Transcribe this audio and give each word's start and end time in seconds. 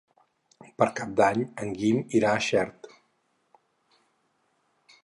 Per 0.81 0.87
Cap 0.99 1.11
d'Any 1.19 1.43
en 1.65 1.75
Guim 1.83 2.01
irà 2.21 2.33
a 2.33 2.41
Xert. 2.47 2.91